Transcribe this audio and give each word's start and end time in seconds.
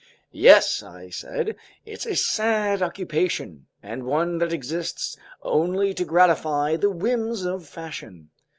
"Yes," 0.33 0.81
I 0.81 1.11
said, 1.11 1.55
"it's 1.85 2.07
a 2.07 2.15
sad 2.15 2.81
occupation, 2.81 3.67
and 3.83 4.01
one 4.03 4.39
that 4.39 4.51
exists 4.51 5.15
only 5.43 5.93
to 5.93 6.03
gratify 6.05 6.75
the 6.77 6.89
whims 6.89 7.45
of 7.45 7.67
fashion. 7.67 8.31